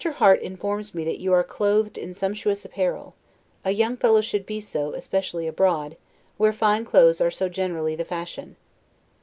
[0.15, 3.13] Harte informs me that you are clothed in sumptuous apparel;
[3.63, 5.95] a young fellow should be so; especially abroad,
[6.37, 8.55] where fine clothes are so generally the fashion.